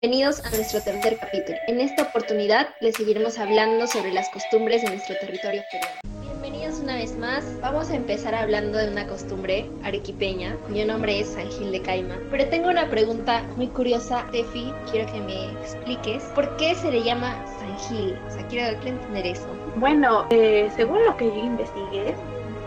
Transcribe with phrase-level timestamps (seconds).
[0.00, 1.58] Bienvenidos a nuestro tercer capítulo.
[1.66, 6.20] En esta oportunidad les seguiremos hablando sobre las costumbres de nuestro territorio peruano.
[6.22, 7.44] Bienvenidos una vez más.
[7.60, 12.16] Vamos a empezar hablando de una costumbre arequipeña cuyo nombre es San Gil de Caima.
[12.30, 14.72] Pero tengo una pregunta muy curiosa, Tefi.
[14.88, 18.16] Quiero que me expliques por qué se le llama San Gil.
[18.28, 19.48] O sea, quiero, entender eso.
[19.78, 22.14] Bueno, eh, según lo que yo investigué,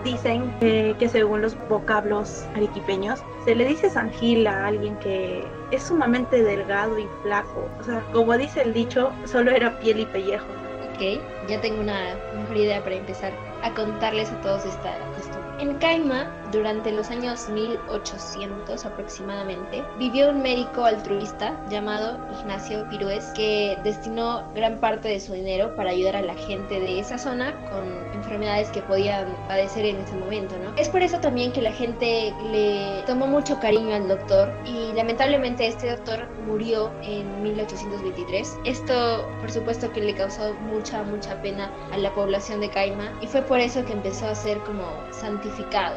[0.03, 5.83] dicen que según los vocablos arequipeños se le dice San Gil a alguien que es
[5.83, 7.67] sumamente delgado y flaco.
[7.79, 10.45] O sea, como dice el dicho, solo era piel y pellejo.
[10.93, 13.31] Ok, ya tengo una mejor idea para empezar
[13.63, 15.41] a contarles a todos esta costumbre.
[15.59, 23.77] En Caima, durante los años 1800 aproximadamente, vivió un médico altruista llamado Ignacio Pirués que
[23.83, 28.11] destinó gran parte de su dinero para ayudar a la gente de esa zona con
[28.13, 30.75] enfermedades que podían padecer en ese momento, ¿no?
[30.77, 35.67] Es por eso también que la gente le tomó mucho cariño al doctor y lamentablemente
[35.67, 38.59] este doctor murió en 1823.
[38.65, 43.27] Esto, por supuesto, que le causó mucha, mucha pena a la población de Caima y
[43.27, 45.95] fue por eso que empezó a ser como santificado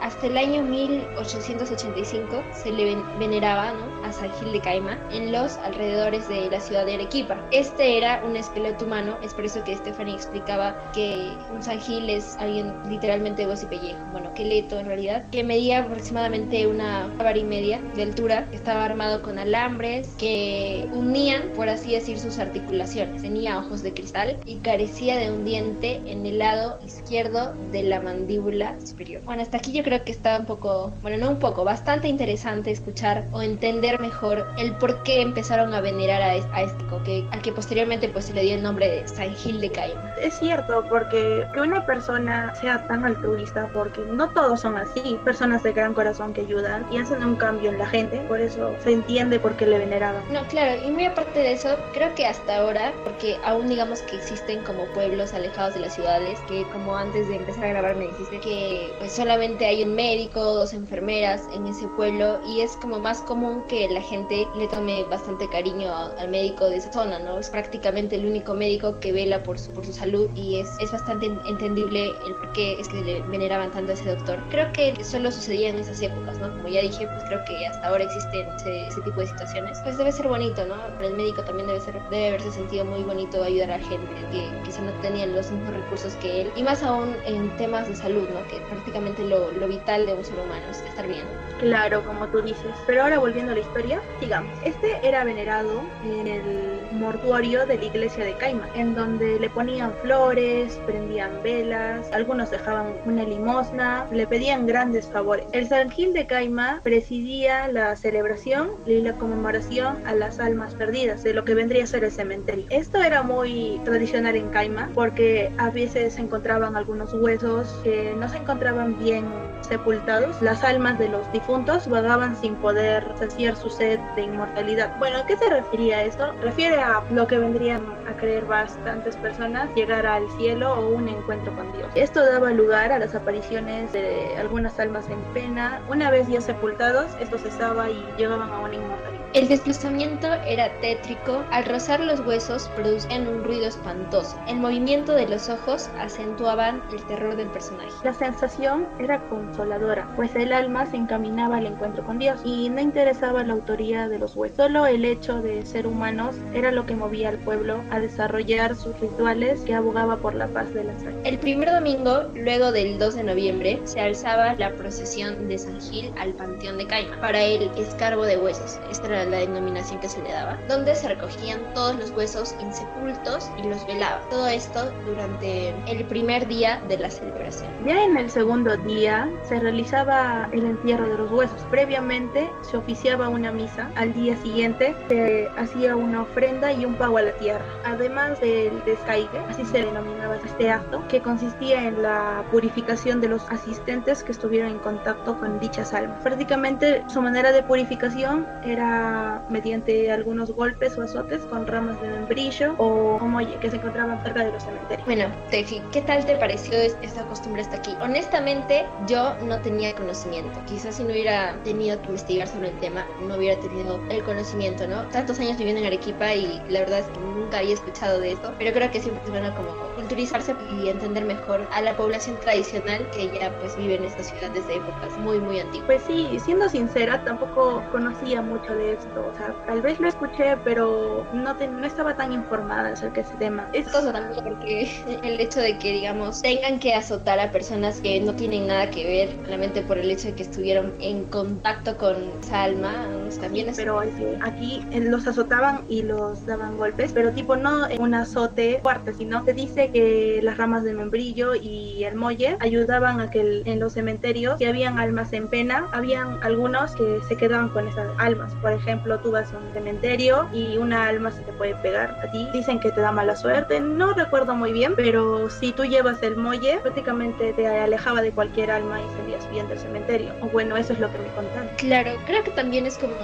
[0.00, 3.72] hasta el año 1885 se le veneraba
[4.04, 7.36] a San Gil de Caima en los alrededores de la ciudad de Arequipa.
[7.50, 12.08] Este era un esqueleto humano, es por eso que Stephanie explicaba que un San Gil
[12.10, 17.08] es alguien literalmente de hueso y pellejo, bueno, esqueleto en realidad, que medía aproximadamente una
[17.18, 22.18] vara y media de altura, que estaba armado con alambres que unían, por así decir,
[22.18, 23.22] sus articulaciones.
[23.22, 28.00] Tenía ojos de cristal y carecía de un diente en el lado izquierdo de la
[28.00, 29.22] mandíbula superior.
[29.24, 32.70] Bueno, hasta aquí yo creo que está un poco, bueno, no un poco, bastante interesante
[32.70, 37.52] escuchar o entender mejor el por qué empezaron a venerar a, este que, al que
[37.52, 40.14] posteriormente pues se le dio el nombre de San Gil de Caima.
[40.20, 45.62] Es cierto, porque que una persona sea tan altruista, porque no todos son así, personas
[45.62, 48.92] de gran corazón que ayudan y hacen un cambio en la gente, por eso se
[48.92, 50.22] entiende por qué le veneraban.
[50.32, 54.16] No, claro, y muy aparte de eso, creo que hasta ahora, porque aún digamos que
[54.16, 58.06] existen como pueblos alejados de las ciudades, que como antes de empezar a grabar me
[58.06, 62.98] dijiste que pues solamente hay un médico, dos enfermeras en ese pueblo y es como
[62.98, 67.38] más común que la gente le tome bastante cariño al médico de esa zona, ¿no?
[67.38, 70.92] Es prácticamente el único médico que vela por su, por su salud y es, es
[70.92, 74.38] bastante entendible el por qué es que le veneraban tanto a ese doctor.
[74.50, 76.50] Creo que solo sucedía en esas épocas, ¿no?
[76.50, 79.78] Como ya dije, pues creo que hasta ahora existen ese, tipo de situaciones.
[79.82, 80.74] Pues debe ser bonito, ¿no?
[80.74, 84.50] Para el médico también debe, ser, debe haberse sentido muy bonito ayudar a gente que
[84.64, 88.28] quizá no tenían los mismos recursos que él y más aún en temas de salud,
[88.28, 88.46] ¿no?
[88.48, 91.24] Que prácticamente lo, lo, vital de un ser humano, es estar bien.
[91.60, 92.74] Claro, como tú dices.
[92.86, 94.52] Pero ahora volviendo a la historia, sigamos.
[94.64, 99.92] Este era venerado en el mortuorio de la iglesia de Caima, en donde le ponían
[100.02, 105.46] flores, prendían velas, algunos dejaban una limosna, le pedían grandes favores.
[105.52, 111.22] El San Gil de Caima presidía la celebración y la conmemoración a las almas perdidas
[111.22, 112.66] de lo que vendría a ser el cementerio.
[112.70, 118.28] Esto era muy tradicional en Caima porque a veces se encontraban algunos huesos que no
[118.28, 119.24] se encontraban bien
[119.66, 124.96] sepultados, las almas de los difuntos vagaban sin poder saciar su sed de inmortalidad.
[124.98, 126.32] Bueno, ¿a qué se refería esto?
[126.42, 131.54] Refiere a lo que vendrían a creer bastantes personas, llegar al cielo o un encuentro
[131.54, 131.88] con Dios.
[131.94, 135.80] Esto daba lugar a las apariciones de algunas almas en pena.
[135.88, 139.23] Una vez ya sepultados, esto cesaba y llegaban a una inmortalidad.
[139.34, 144.38] El desplazamiento era tétrico, al rozar los huesos producían un ruido espantoso.
[144.46, 147.90] El movimiento de los ojos acentuaban el terror del personaje.
[148.04, 152.80] La sensación era consoladora, pues el alma se encaminaba al encuentro con Dios y no
[152.80, 154.56] interesaba la autoría de los huesos.
[154.56, 158.96] Solo el hecho de ser humanos era lo que movía al pueblo a desarrollar sus
[159.00, 161.28] rituales que abogaba por la paz de la sangre.
[161.28, 166.12] El primer domingo, luego del 2 de noviembre, se alzaba la procesión de San Gil
[166.20, 168.78] al Panteón de Caima para el escarbo de huesos.
[168.92, 173.50] Esta era la denominación que se le daba, donde se recogían todos los huesos insepultos
[173.58, 174.20] y los velaba.
[174.30, 177.70] Todo esto durante el primer día de la celebración.
[177.86, 181.60] Ya en el segundo día se realizaba el entierro de los huesos.
[181.70, 183.90] Previamente se oficiaba una misa.
[183.96, 187.64] Al día siguiente se hacía una ofrenda y un pago a la tierra.
[187.84, 193.42] Además del descaigue, así se denominaba este acto, que consistía en la purificación de los
[193.50, 196.22] asistentes que estuvieron en contacto con dichas almas.
[196.22, 199.13] Prácticamente su manera de purificación era
[199.48, 204.44] mediante algunos golpes o azotes con ramas de membrillo o como que se encontraban cerca
[204.44, 205.06] de los cementerios.
[205.06, 207.94] Bueno, Tefi, ¿qué tal te pareció esta costumbre hasta aquí?
[208.00, 210.60] Honestamente, yo no tenía conocimiento.
[210.66, 214.86] Quizás si no hubiera tenido que investigar sobre el tema, no hubiera tenido el conocimiento,
[214.86, 215.02] ¿no?
[215.08, 218.54] Tantos años viviendo en Arequipa y la verdad es que nunca había escuchado de esto,
[218.58, 223.08] pero creo que siempre es bueno como culturizarse y entender mejor a la población tradicional
[223.10, 225.86] que ya pues vive en esta ciudad desde épocas muy muy antiguas.
[225.86, 230.08] Pues sí, siendo sincera, tampoco conocía mucho de eso visto, o sea, tal vez lo
[230.08, 233.68] escuché, pero no, no estaba tan informada acerca de ese tema.
[233.72, 234.90] Es cosa también porque
[235.22, 239.04] el hecho de que, digamos, tengan que azotar a personas que no tienen nada que
[239.04, 243.06] ver, solamente por el hecho de que estuvieron en contacto con esa alma,
[243.40, 243.76] también es...
[243.76, 244.00] Pero
[244.42, 249.14] aquí eh, los azotaban y los daban golpes, pero tipo no en un azote fuerte,
[249.14, 253.80] sino se dice que las ramas de membrillo y el molle ayudaban a que en
[253.80, 258.54] los cementerios, si habían almas en pena, habían algunos que se quedaban con esas almas.
[258.56, 258.83] Por ejemplo,
[259.22, 262.46] tú vas a un cementerio y una alma se te puede pegar a ti.
[262.52, 266.36] Dicen que te da mala suerte, no recuerdo muy bien, pero si tú llevas el
[266.36, 270.32] molle, prácticamente te alejaba de cualquier alma y salías bien del cementerio.
[270.40, 271.68] O bueno, eso es lo que me contaron.
[271.76, 273.14] Claro, creo que también es como,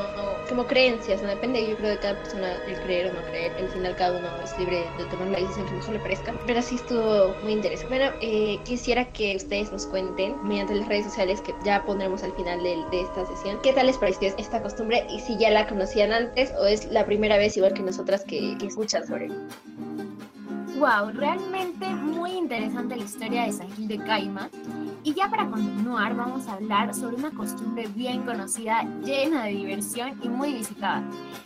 [0.51, 1.29] como creencias, ¿no?
[1.29, 3.53] Depende, yo creo, de cada persona el creer o no creer.
[3.53, 6.35] Al final cada uno es libre de tomar la decisión que mejor le parezca.
[6.47, 7.97] Pero sí estuvo muy interesante.
[7.97, 12.33] Bueno, eh, quisiera que ustedes nos cuenten mediante las redes sociales que ya pondremos al
[12.33, 13.59] final de, esta sesión.
[13.63, 17.07] ¿Qué tal les pareció esta costumbre y si ya la conocían antes o es la
[17.07, 19.31] primera vez igual que nosotras que, que escuchan sobre
[20.81, 24.49] Wow, realmente muy interesante la historia de San Gil de Caima.
[25.05, 30.19] Y ya para continuar vamos a hablar sobre una costumbre bien conocida, llena de diversión
[30.23, 31.03] y muy visitada.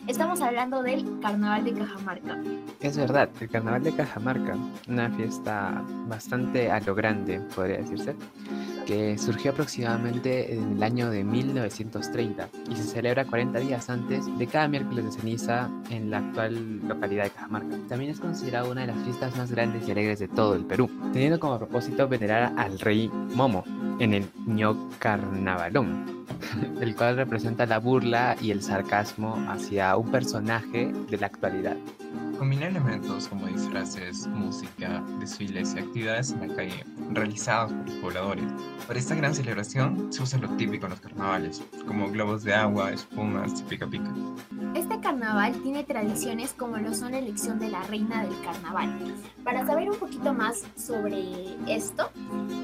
[0.07, 2.41] Estamos hablando del Carnaval de Cajamarca.
[2.79, 8.15] Es verdad, el Carnaval de Cajamarca, una fiesta bastante a lo grande, podría decirse,
[8.87, 14.47] que surgió aproximadamente en el año de 1930 y se celebra 40 días antes de
[14.47, 17.77] cada miércoles de ceniza en la actual localidad de Cajamarca.
[17.89, 20.91] También es considerada una de las fiestas más grandes y alegres de todo el Perú,
[21.13, 23.65] teniendo como propósito venerar al rey Momo
[23.99, 26.25] en el ño carnavalón,
[26.81, 31.77] el cual representa la burla y el sarcasmo hacia un personaje de la actualidad.
[32.39, 38.45] Combina elementos como disfraces, música, desfiles y actividades en la calle realizados por los pobladores.
[38.87, 42.93] Para esta gran celebración se usa lo típico en los carnavales, como globos de agua,
[42.93, 44.13] espumas y pica pica.
[44.75, 49.15] Este carnaval tiene tradiciones como lo son la elección de la reina del carnaval.
[49.45, 51.23] Para saber un poquito más sobre
[51.69, 52.11] esto,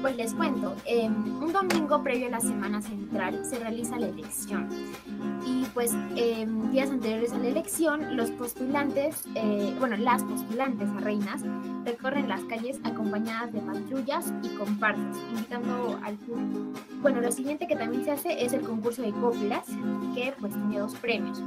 [0.01, 4.67] pues les cuento, em, un domingo previo a la Semana Central se realiza la elección.
[5.45, 10.99] Y pues em, días anteriores a la elección, los postulantes, eh, bueno, las postulantes a
[10.99, 11.43] reinas
[11.85, 16.79] recorren las calles acompañadas de patrullas y comparsas, invitando al público.
[17.01, 19.67] Bueno, lo siguiente que también se hace es el concurso de coplas,
[20.13, 21.41] que pues tiene dos premios.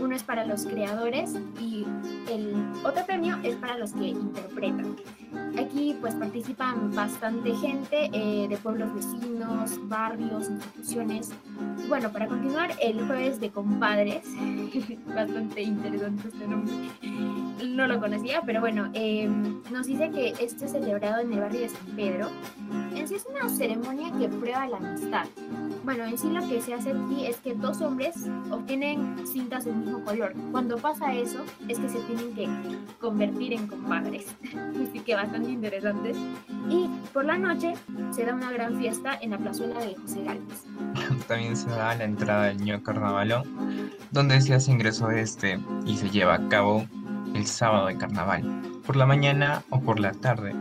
[0.00, 1.84] Uno es para los creadores y
[2.30, 2.54] el
[2.84, 4.96] otro premio es para los que interpretan.
[5.58, 11.30] Aquí pues participan bastante gente eh, de pueblos vecinos, barrios, instituciones.
[11.88, 14.24] Bueno, para continuar, el jueves de compadres,
[15.06, 16.74] bastante interesante este nombre,
[17.64, 21.60] no lo conocía, pero bueno, em, nos dice que esto es celebrado en el barrio
[21.60, 22.28] de San Pedro.
[22.94, 25.26] En sí es una ceremonia que prueba la amistad.
[25.84, 28.14] Bueno, en sí lo que se hace aquí es que dos hombres
[28.50, 30.34] obtienen cintas del mismo color.
[30.52, 32.48] Cuando pasa eso, es que se tienen que
[33.00, 34.26] convertir en compadres.
[34.88, 36.16] Así que bastante interesantes.
[36.68, 37.74] Y por la noche
[38.10, 40.64] se da una gran fiesta en la plazuela de José Gálvez.
[41.26, 43.44] También se da la entrada del Ño Carnavalón,
[44.10, 46.86] donde se hace ingreso este y se lleva a cabo
[47.34, 48.42] el sábado de carnaval,
[48.86, 50.54] por la mañana o por la tarde,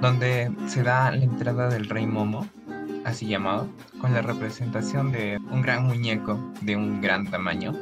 [0.00, 2.46] donde se da la entrada del Rey Momo,
[3.04, 3.68] así llamado,
[4.00, 7.72] con la representación de un gran muñeco de un gran tamaño.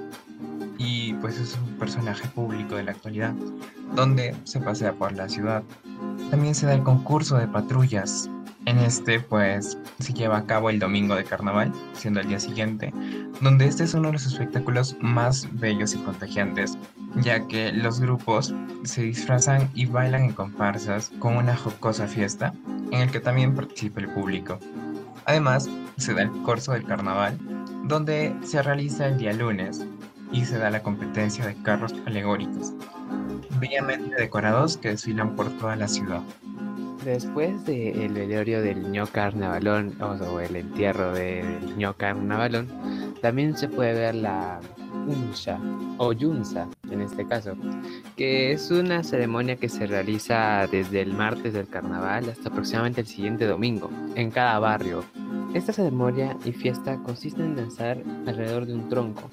[1.25, 3.32] Pues es un personaje público de la actualidad,
[3.94, 5.62] donde se pasea por la ciudad.
[6.31, 8.28] También se da el concurso de patrullas.
[8.66, 12.93] En este pues se lleva a cabo el domingo de carnaval, siendo el día siguiente,
[13.40, 16.76] donde este es uno de los espectáculos más bellos y contagiantes,
[17.23, 22.52] ya que los grupos se disfrazan y bailan en comparsas con una jocosa fiesta
[22.90, 24.59] en el que también participa el público.
[25.25, 27.38] Además, se da el curso del carnaval,
[27.85, 29.87] donde se realiza el día lunes
[30.33, 32.73] y se da la competencia de carros alegóricos,
[33.61, 36.23] bellamente decorados que desfilan por toda la ciudad.
[37.04, 42.69] Después del velorio del ño carnavalón o el entierro del ño carnavalón,
[43.21, 44.61] también se puede ver la
[45.06, 45.58] unsha
[45.98, 47.54] o yunza en este caso,
[48.16, 53.06] que es una ceremonia que se realiza desde el martes del carnaval hasta aproximadamente el
[53.06, 55.04] siguiente domingo en cada barrio.
[55.54, 59.30] Esta ceremonia y fiesta consiste en danzar alrededor de un tronco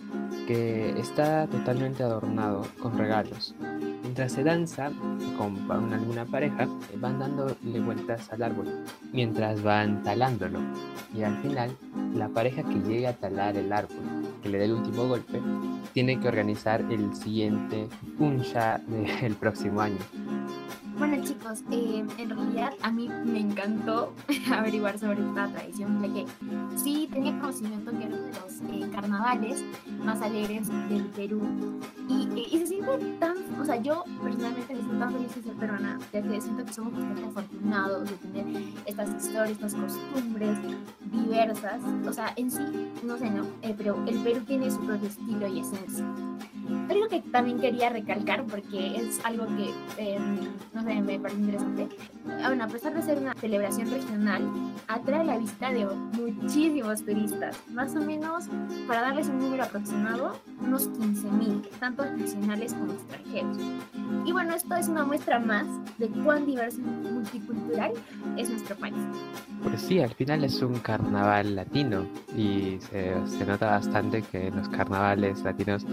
[0.47, 3.55] que está totalmente adornado con regalos.
[4.03, 4.91] Mientras se danza
[5.37, 8.67] con alguna pareja, van dándole vueltas al árbol
[9.13, 10.59] mientras van talándolo.
[11.15, 11.71] Y al final,
[12.13, 13.97] la pareja que llegue a talar el árbol,
[14.41, 15.39] que le dé el último golpe,
[15.93, 18.81] tiene que organizar el siguiente puncha
[19.21, 20.00] del próximo año.
[21.01, 24.13] Bueno chicos, eh, en realidad a mí me encantó
[24.53, 26.27] averiguar sobre esta tradición, ya que
[26.77, 29.63] sí tenía conocimiento que era uno de los eh, carnavales
[30.05, 31.41] más alegres del Perú.
[32.08, 35.53] Y, y, se siente tan, o sea, yo personalmente me siento tan feliz de ser
[35.53, 40.60] peruana, ya que siento que somos bastante afortunados de tener estas historias, estas costumbres
[41.12, 45.08] diversas, o sea, en sí, no sé, no, eh, pero el Perú tiene su propio
[45.08, 46.05] estilo y esencia.
[46.89, 50.39] Algo que también quería recalcar, porque es algo que, em,
[50.74, 51.88] no me parece interesante.
[52.25, 54.41] Bueno, a pesar de ser una celebración regional,
[54.88, 57.57] atrae la vista de muchísimos turistas.
[57.69, 58.45] Más o menos,
[58.88, 63.57] para darles un número aproximado, unos 15.000, tanto nacionales como extranjeros.
[64.25, 65.65] Y bueno, esto es una muestra más
[65.98, 67.93] de cuán diverso y multicultural
[68.38, 68.95] es nuestro país.
[69.63, 72.05] Pues sí, al final es un carnaval latino
[72.36, 75.86] y se, se nota bastante que los carnavales latinos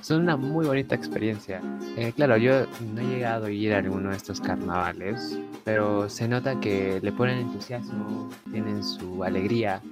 [0.00, 1.60] son una muy bonita experiencia.
[1.96, 6.28] Eh, claro, yo no he llegado a ir a alguno de estos carnavales, pero se
[6.28, 9.82] nota que le ponen entusiasmo, tienen su alegría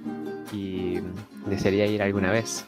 [0.51, 0.99] y
[1.47, 2.65] desearía ir alguna vez.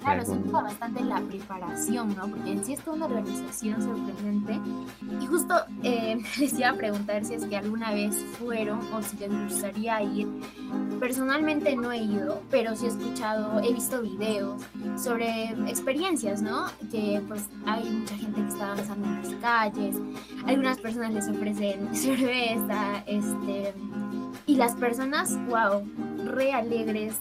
[0.00, 2.28] Claro, se nota bastante la preparación, ¿no?
[2.28, 4.58] Porque en sí es toda una organización sorprendente.
[5.20, 9.16] Y justo eh, les iba a preguntar si es que alguna vez fueron o si
[9.18, 10.28] les gustaría ir.
[11.00, 14.62] Personalmente no he ido, pero sí he escuchado, he visto videos
[14.96, 16.66] sobre experiencias, ¿no?
[16.90, 19.96] Que pues hay mucha gente que está danzando en las calles,
[20.46, 23.74] algunas personas les ofrecen cerveza, este,
[24.46, 25.86] y las personas, wow,
[26.24, 27.20] re alegres.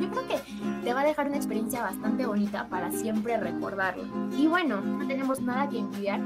[0.00, 0.38] yo creo que
[0.84, 4.04] te va a dejar una experiencia bastante bonita para siempre recordarlo.
[4.36, 6.20] Y bueno, no tenemos nada que envidiar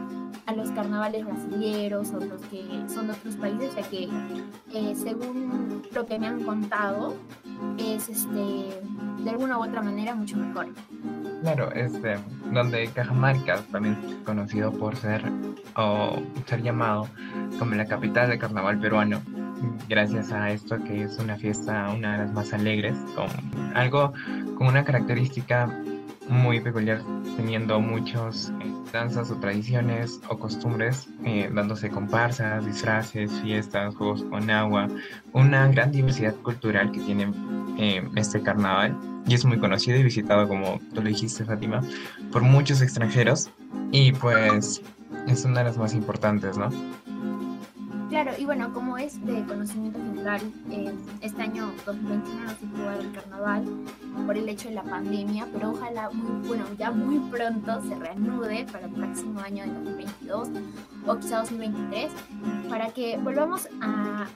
[0.46, 4.08] a los carnavales brasileños o los que son de otros países, ya que
[4.74, 7.14] eh, según lo que me han contado,
[7.78, 8.80] es este
[9.24, 10.68] de alguna u otra manera mucho mejor.
[11.42, 12.16] Claro, este,
[12.52, 15.22] donde Cajamarca también es conocido por ser
[15.76, 17.08] o ser llamado
[17.58, 19.20] como la capital del carnaval peruano,
[19.88, 23.28] gracias a esto que es una fiesta una de las más alegres, con
[23.74, 24.12] algo
[24.56, 25.68] con una característica
[26.28, 27.02] muy peculiar,
[27.36, 34.50] teniendo muchos eh, danzas o tradiciones o costumbres, eh, dándose comparsas, disfraces, fiestas, juegos con
[34.50, 34.88] agua,
[35.32, 37.32] una gran diversidad cultural que tiene
[37.78, 38.96] eh, este carnaval
[39.26, 41.82] y es muy conocido y visitado, como tú lo dijiste, Fátima,
[42.32, 43.50] por muchos extranjeros
[43.90, 44.82] y pues
[45.26, 46.70] es una de las más importantes, ¿no?
[48.08, 52.90] Claro, y bueno, como es de conocimiento general, eh, este año 2021 no se pudo
[52.90, 53.64] el carnaval
[54.24, 58.66] por el hecho de la pandemia, pero ojalá muy, bueno, ya muy pronto se reanude
[58.72, 60.48] para el próximo año de 2022
[61.08, 62.12] o quizá 2023,
[62.68, 64.26] para que volvamos a,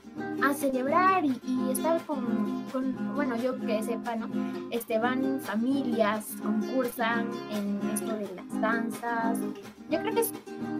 [0.55, 4.29] celebrar y, estar con, con, bueno, yo que sepa, ¿no?
[4.71, 9.39] Este, van familias, concursan en esto de las danzas.
[9.89, 10.25] Yo creo que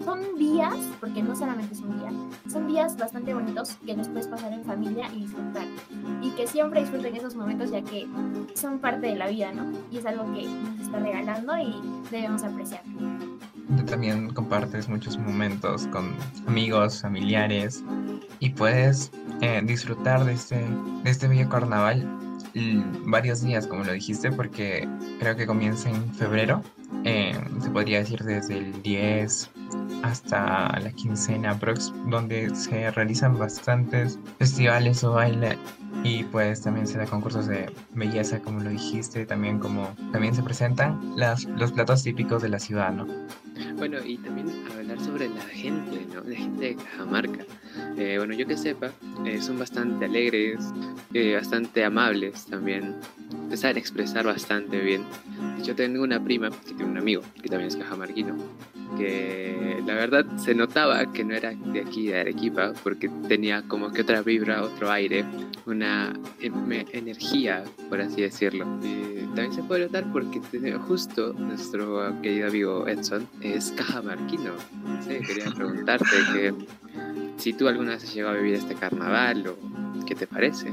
[0.05, 2.11] son días, porque no solamente es un día,
[2.51, 5.67] son días bastante bonitos que los puedes pasar en familia y disfrutar.
[6.21, 8.07] Y que siempre disfruten esos momentos ya que
[8.55, 9.73] son parte de la vida, ¿no?
[9.91, 11.81] Y es algo que nos está regalando y
[12.11, 12.83] debemos apreciar.
[13.87, 16.15] También compartes muchos momentos con
[16.47, 17.83] amigos, familiares
[18.39, 19.11] y puedes
[19.41, 20.57] eh, disfrutar de este,
[21.05, 22.07] de este bello carnaval
[23.05, 24.89] varios días, como lo dijiste, porque
[25.19, 26.63] creo que comienza en febrero.
[27.05, 29.51] Eh, se podría decir desde el 10
[30.03, 35.59] hasta la quincena prox, donde se realizan bastantes festivales o baile
[36.05, 40.43] y pues también se da concursos de belleza, como lo dijiste, también como también se
[40.43, 43.07] presentan las, los platos típicos de la ciudad, ¿no?
[43.77, 46.23] Bueno, y también hablar sobre la gente, ¿no?
[46.23, 47.45] La gente de Cajamarca.
[47.97, 48.93] Eh, bueno, yo que sepa,
[49.27, 50.65] eh, son bastante alegres,
[51.15, 52.97] eh, bastante amables también,
[53.55, 55.03] saben expresar bastante bien.
[55.63, 58.35] Yo tengo una prima que tiene un amigo que también es cajamarquino,
[58.97, 63.93] que la verdad se notaba que no era de aquí, de Arequipa, porque tenía como
[63.93, 65.25] que otra vibra, otro aire,
[65.67, 68.65] una energía, por así decirlo.
[69.35, 70.41] también se puede notar porque
[70.79, 74.53] justo nuestro querido amigo Edson es cajamarquino.
[75.07, 76.55] Quería preguntarte que
[77.37, 80.73] si tú alguna vez has llegado a vivir este carnaval o qué te parece.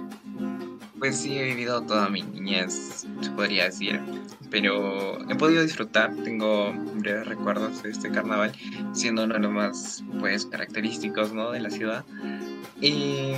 [1.00, 4.02] Pues sí, he vivido toda mi niñez, se podría decir,
[4.50, 8.52] pero he podido disfrutar, tengo breves recuerdos de este carnaval,
[8.94, 11.52] siendo uno de los más pues, característicos ¿no?
[11.52, 12.04] de la ciudad.
[12.82, 13.34] Y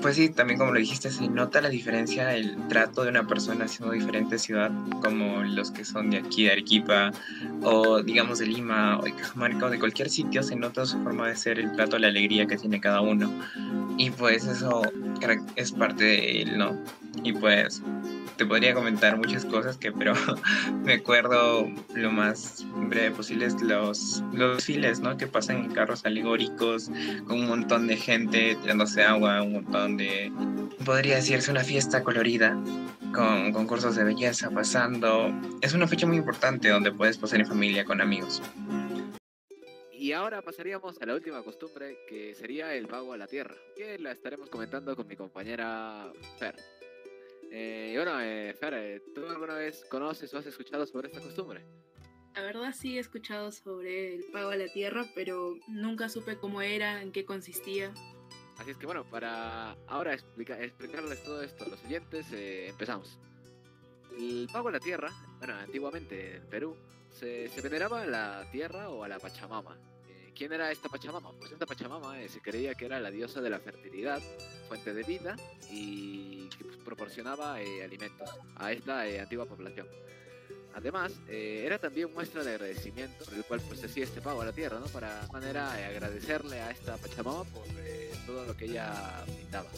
[0.00, 3.68] pues sí, también como lo dijiste, se nota la diferencia, el trato de una persona
[3.68, 4.70] siendo diferente ciudad,
[5.02, 7.12] como los que son de aquí, de Arequipa,
[7.62, 11.28] o digamos de Lima, o de Cajamarca, o de cualquier sitio, se nota su forma
[11.28, 13.30] de ser, el trato, la alegría que tiene cada uno.
[13.98, 14.82] Y pues eso
[15.56, 16.78] es parte de él, ¿no?
[17.22, 17.82] Y pues
[18.36, 20.12] te podría comentar muchas cosas que, pero
[20.84, 25.16] me acuerdo lo más breve posible es los, los desfiles, ¿no?
[25.16, 26.90] Que pasan en carros alegóricos
[27.26, 30.30] con un montón de gente tirándose agua, un montón de,
[30.84, 32.56] podría decirse una fiesta colorida
[33.12, 35.32] con concursos de belleza pasando.
[35.60, 38.42] Es una fecha muy importante donde puedes pasar en familia con amigos.
[40.06, 43.98] Y ahora pasaríamos a la última costumbre, que sería el pago a la tierra, que
[43.98, 46.54] la estaremos comentando con mi compañera Fer.
[47.50, 51.20] Eh, y bueno, eh, Fer, eh, ¿tú alguna vez conoces o has escuchado sobre esta
[51.20, 51.66] costumbre?
[52.36, 56.62] La verdad sí he escuchado sobre el pago a la tierra, pero nunca supe cómo
[56.62, 57.92] era, en qué consistía.
[58.58, 63.18] Así es que bueno, para ahora explicarles todo esto a los oyentes, empezamos.
[64.16, 66.76] El pago a la tierra, bueno, antiguamente en Perú,
[67.10, 69.76] se, se veneraba a la tierra o a la Pachamama,
[70.36, 71.32] ¿Quién era esta Pachamama?
[71.32, 74.20] Pues esta Pachamama eh, se creía que era la diosa de la fertilidad,
[74.68, 75.34] fuente de vida
[75.70, 79.88] y que pues, proporcionaba eh, alimentos a esta eh, antigua población.
[80.74, 84.52] Además, era también muestra de agradecimiento por el cual pues hacía este pago a la
[84.52, 84.84] tierra, ¿no?
[84.88, 87.64] Para manera de agradecerle a esta Pachamama por
[88.26, 89.70] todo lo que ella brindaba.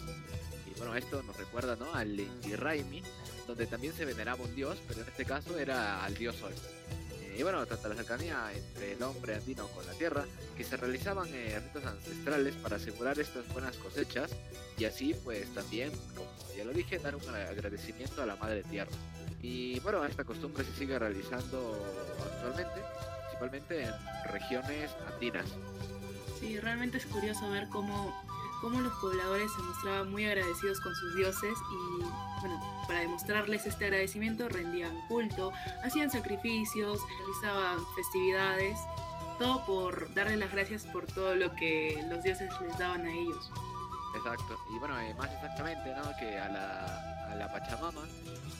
[0.66, 1.94] Y bueno, esto nos recuerda, ¿no?
[1.94, 3.00] Al Inti Raimi,
[3.46, 6.52] donde también se veneraba un dios, pero en este caso era al dios Sol.
[7.38, 10.24] Y bueno, tanto la cercanía entre el hombre andino con la tierra,
[10.56, 14.32] que se realizaban eh, ritos ancestrales para asegurar estas buenas cosechas
[14.76, 18.90] y así pues también, como ya lo dije, dar un agradecimiento a la madre tierra.
[19.40, 21.80] Y bueno, esta costumbre se sigue realizando
[22.24, 22.80] actualmente,
[23.28, 25.46] principalmente en regiones andinas.
[26.40, 28.20] Sí, realmente es curioso ver cómo,
[28.60, 32.02] cómo los pobladores se mostraban muy agradecidos con sus dioses y
[32.40, 35.52] bueno, para demostrarles este agradecimiento rendían culto,
[35.84, 38.78] hacían sacrificios, realizaban festividades,
[39.38, 43.50] todo por darles las gracias por todo lo que los dioses les daban a ellos.
[44.18, 46.16] Exacto, y bueno, eh, más exactamente, ¿no?
[46.18, 48.02] Que a la, a la Pachamama,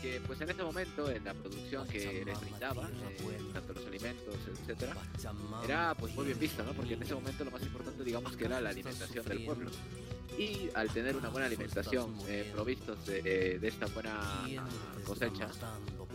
[0.00, 4.36] que pues en ese momento en la producción que les brindaba, eh, tanto los alimentos,
[4.60, 4.94] etcétera,
[5.64, 6.72] era pues muy bien vista, ¿no?
[6.72, 9.70] Porque en ese momento lo más importante, digamos, que era la alimentación del pueblo
[10.38, 14.20] y al tener una buena alimentación eh, provistos de, esta buena
[15.04, 15.48] cosecha,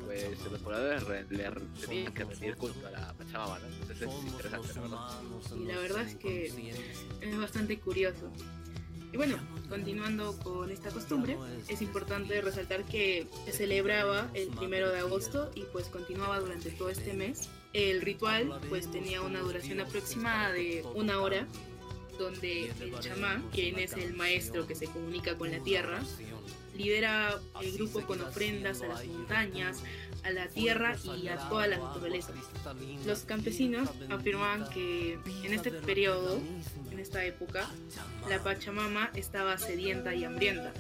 [0.06, 3.68] pues los pobladores le tenían que rendir culto a la Pachamama, ¿no?
[3.68, 5.58] Entonces es interesante, ¿no?
[5.58, 6.74] Y la verdad es que
[7.20, 8.32] es bastante curioso.
[9.14, 9.38] Y bueno,
[9.70, 15.62] continuando con esta costumbre, es importante resaltar que se celebraba el primero de agosto y
[15.72, 17.48] pues continuaba durante todo este mes.
[17.74, 21.48] El ritual pues tenía una duración aproximada de una hora
[22.18, 26.02] donde el chamán, quien es el maestro que se comunica con la tierra,
[26.76, 29.84] lidera el grupo con ofrendas a las montañas,
[30.24, 32.32] a la tierra y a toda la naturaleza.
[33.06, 36.40] Los campesinos afirmaban que en este periodo,
[36.92, 37.70] en esta época,
[38.30, 40.72] la Pachamama estaba sedienta y hambrienta.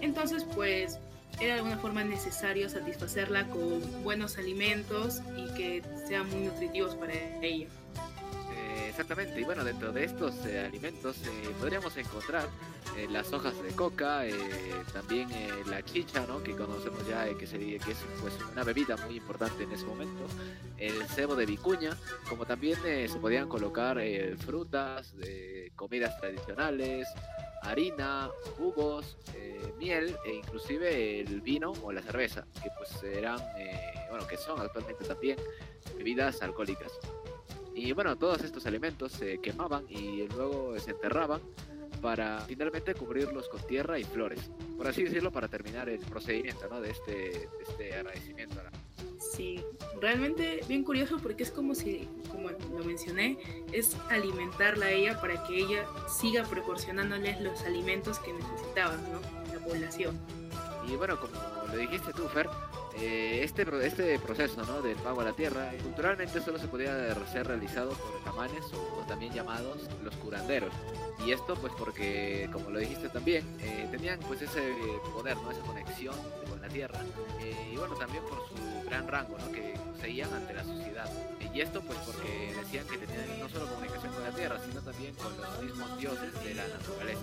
[0.00, 0.98] Entonces, pues,
[1.40, 7.14] era de alguna forma necesario satisfacerla con buenos alimentos y que sean muy nutritivos para
[7.42, 7.68] ella
[8.98, 9.40] exactamente.
[9.40, 12.48] Y bueno, dentro de estos eh, alimentos eh, podríamos encontrar
[12.96, 14.24] eh, las hojas de coca,
[14.92, 15.28] también
[15.66, 16.42] la chicha, ¿no?
[16.42, 20.26] Que conocemos ya, que, sería, que es pues, una bebida muy importante en ese momento.
[20.78, 21.96] El cebo de vicuña,
[22.28, 24.00] como también se podían colocar
[24.38, 25.14] frutas,
[25.76, 27.06] comidas tradicionales,
[27.62, 29.16] harina, jugos,
[29.78, 33.38] miel e inclusive el vino o la cerveza, que pues eran,
[34.10, 35.38] bueno, que son actualmente también
[35.96, 36.92] bebidas alcohólicas.
[37.78, 41.40] Y bueno, todos estos alimentos se quemaban y luego se enterraban
[42.02, 46.80] para finalmente cubrirlos con tierra y flores, por así decirlo, para terminar el procedimiento ¿no?
[46.80, 48.56] de, este, de este agradecimiento.
[49.32, 49.62] Sí,
[50.00, 53.38] realmente bien curioso porque es como si, como lo mencioné,
[53.72, 59.20] es alimentarla a ella para que ella siga proporcionándoles los alimentos que necesitaban, ¿no?
[59.52, 60.18] La población.
[60.88, 61.32] Y bueno, como
[61.70, 62.48] lo dijiste tú, Fer,
[62.96, 64.82] eh, este, este proceso ¿no?
[64.82, 69.32] del pago a la tierra, culturalmente solo se podía ser realizado por chamanes o, también
[69.32, 70.72] llamados los curanderos.
[71.24, 74.60] Y esto pues porque, como lo dijiste también, eh, tenían pues ese
[75.12, 75.50] poder, ¿no?
[75.50, 76.14] esa conexión
[76.48, 77.00] con la tierra.
[77.40, 79.50] Eh, y bueno, también por su gran rango ¿no?
[79.52, 81.10] que seguían ante la sociedad.
[81.52, 85.14] Y esto pues porque decían que tenían no solo comunicación con la tierra, sino también
[85.14, 87.20] con los mismos dioses de la naturaleza.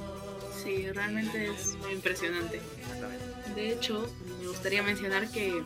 [0.64, 2.60] Sí, realmente es impresionante.
[3.56, 4.10] De hecho,
[4.42, 5.64] me gustaría mencionar que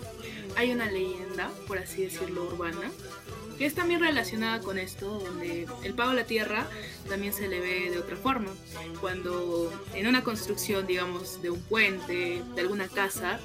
[0.56, 2.92] hay una leyenda, por así decirlo, urbana,
[3.60, 6.66] que es también relacionada con esto, donde el pago a la tierra
[7.10, 8.52] también se le ve de otra forma.
[9.02, 13.38] Cuando en una construcción, digamos, de un puente, de alguna casa,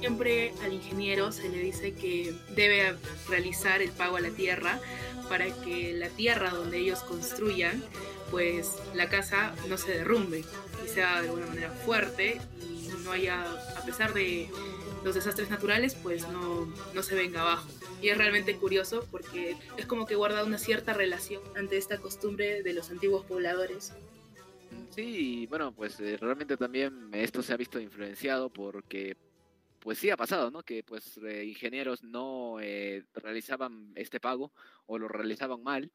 [0.00, 2.96] siempre al ingeniero se le dice que debe
[3.28, 4.80] realizar el pago a la tierra
[5.28, 7.84] para que la tierra donde ellos construyan,
[8.30, 10.46] pues la casa no se derrumbe
[10.82, 13.44] y sea de alguna manera fuerte y no haya,
[13.76, 14.48] a pesar de
[15.04, 17.68] los desastres naturales pues no, no se ven abajo.
[18.00, 22.62] Y es realmente curioso porque es como que guarda una cierta relación ante esta costumbre
[22.62, 23.92] de los antiguos pobladores.
[24.90, 29.16] Sí, bueno, pues eh, realmente también esto se ha visto influenciado porque
[29.78, 30.62] pues sí ha pasado, ¿no?
[30.62, 34.52] Que pues eh, ingenieros no eh, realizaban este pago
[34.86, 35.90] o lo realizaban mal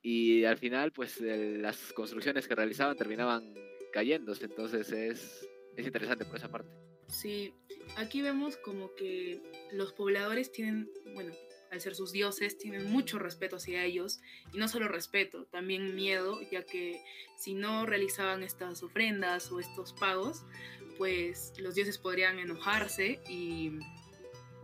[0.00, 3.54] y al final pues las construcciones que realizaban terminaban
[3.92, 6.70] cayéndose, entonces es, es interesante por esa parte.
[7.08, 7.52] Sí,
[7.96, 9.40] aquí vemos como que
[9.72, 11.32] los pobladores tienen, bueno,
[11.70, 14.20] al ser sus dioses, tienen mucho respeto hacia ellos,
[14.52, 17.02] y no solo respeto, también miedo, ya que
[17.36, 20.44] si no realizaban estas ofrendas o estos pagos,
[20.98, 23.72] pues los dioses podrían enojarse y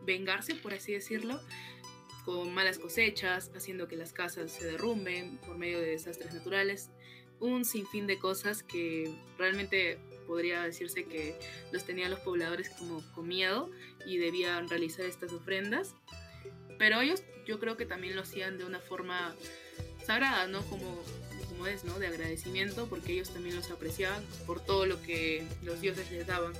[0.05, 1.41] vengarse, por así decirlo,
[2.25, 6.91] con malas cosechas, haciendo que las casas se derrumben por medio de desastres naturales,
[7.41, 11.35] un sinfín de cosas que realmente podría decirse que
[11.73, 13.71] los tenían los pobladores como con miedo
[14.07, 15.95] y debían realizar estas ofrendas.
[16.79, 19.35] Pero ellos yo creo que también lo hacían de una forma
[20.05, 20.63] sagrada, ¿no?
[20.63, 21.03] Como,
[21.49, 21.99] como es, ¿no?
[21.99, 26.53] De agradecimiento, porque ellos también los apreciaban por todo lo que los dioses les daban.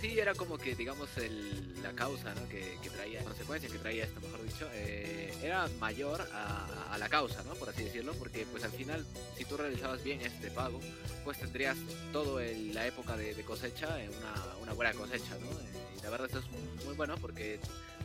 [0.00, 2.48] Sí, era como que, digamos, el, la causa, ¿no?
[2.48, 7.10] Que, que traía, consecuencia que traía esto, mejor dicho, eh, era mayor a, a, la
[7.10, 7.54] causa, ¿no?
[7.54, 9.04] Por así decirlo, porque pues al final,
[9.36, 10.80] si tú realizabas bien este pago,
[11.22, 11.76] pues tendrías
[12.14, 15.50] toda la época de, de cosecha una, una, buena cosecha, ¿no?
[15.50, 17.60] Eh, y la verdad eso es muy bueno porque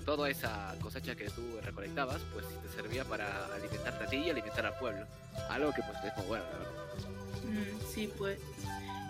[0.05, 4.65] toda esa cosecha que tú recolectabas, pues te servía para alimentarte a ti y alimentar
[4.65, 5.05] al pueblo.
[5.49, 7.09] Algo que pues es muy bueno, la verdad.
[7.43, 8.39] Mm, sí, pues.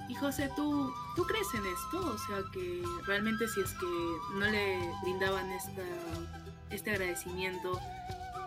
[0.08, 2.14] Y José, ¿tú, ¿tú crees en esto?
[2.14, 3.86] O sea, que realmente si es que
[4.36, 5.82] no le brindaban esta,
[6.70, 7.80] este agradecimiento,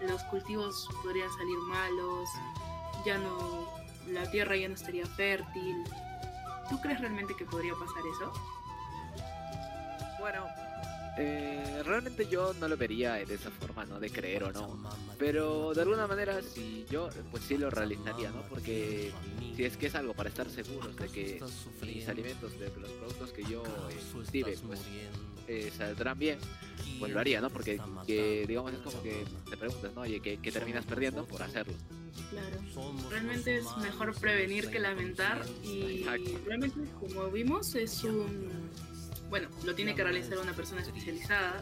[0.03, 2.29] los cultivos podrían salir malos,
[3.05, 3.67] ya no,
[4.09, 5.85] la tierra ya no estaría fértil.
[6.71, 8.33] ¿Tú crees realmente que podría pasar eso?
[10.21, 10.47] Bueno,
[11.19, 13.99] eh, realmente yo no lo vería de esa forma, ¿no?
[13.99, 14.79] De creer o no.
[15.19, 18.43] Pero de alguna manera, si yo, pues sí lo realizaría, ¿no?
[18.43, 19.13] Porque
[19.57, 21.43] si es que es algo para estar seguros de que
[21.83, 24.81] mis alimentos, de los productos que yo eh, cultive, pues
[25.49, 26.39] eh, saldrán bien,
[27.01, 27.51] pues lo haría, ¿no?
[27.51, 30.03] Porque, que, digamos, es como que te preguntas, ¿no?
[30.03, 31.75] Oye, ¿qué, ¿qué, terminas perdiendo por hacerlo?
[32.31, 32.59] Claro.
[33.11, 36.31] Realmente es mejor prevenir que lamentar y Exacto.
[36.45, 38.58] realmente, como vimos, es un
[39.29, 41.61] bueno, lo tiene que realizar una persona especializada,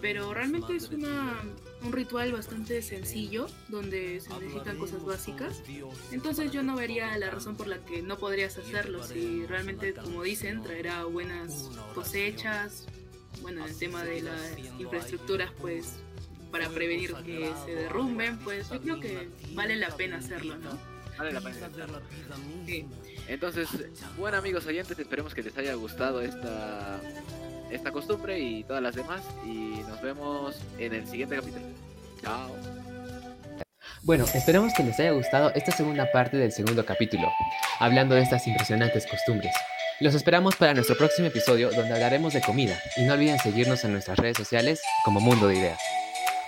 [0.00, 1.42] pero realmente es una,
[1.82, 5.62] un ritual bastante sencillo donde se necesitan cosas básicas.
[6.10, 10.22] Entonces yo no vería la razón por la que no podrías hacerlo si realmente, como
[10.22, 12.86] dicen, traerá buenas cosechas.
[13.40, 15.96] Bueno, el tema de las infraestructuras, pues
[16.50, 20.78] para prevenir que se derrumben, pues yo creo que vale la pena hacerlo, ¿no?
[21.18, 22.00] Vale la pena hacerlo.
[22.66, 22.86] Sí.
[23.28, 23.68] Entonces,
[24.18, 27.00] bueno amigos oyentes, esperemos que les haya gustado esta,
[27.70, 29.22] esta costumbre y todas las demás.
[29.46, 31.64] Y nos vemos en el siguiente capítulo.
[32.22, 32.50] Chao.
[34.02, 37.30] Bueno, esperamos que les haya gustado esta segunda parte del segundo capítulo,
[37.78, 39.54] hablando de estas impresionantes costumbres.
[40.00, 43.92] Los esperamos para nuestro próximo episodio donde hablaremos de comida y no olviden seguirnos en
[43.92, 45.78] nuestras redes sociales como Mundo de Ideas.